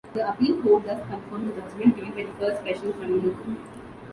[0.15, 3.57] The appeal court thus confirmed the judgement given by the First Special Criminal Court.